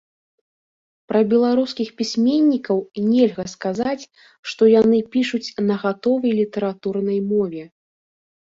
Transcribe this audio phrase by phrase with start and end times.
[1.11, 2.77] Пра беларускіх пісьменнікаў
[3.11, 4.03] нельга сказаць,
[4.53, 7.63] што яны пішуць на гатовай літаратурнай мове.